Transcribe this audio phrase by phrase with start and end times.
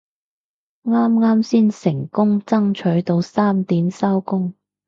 [0.83, 4.55] 啱啱先成功爭取到三點收工